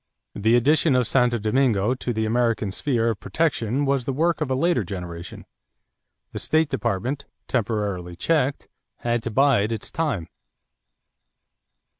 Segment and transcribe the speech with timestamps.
[0.33, 4.49] The addition of Santo Domingo to the American sphere of protection was the work of
[4.49, 5.45] a later generation.
[6.31, 8.67] The State Department, temporarily checked,
[9.01, 10.27] had to bide its time.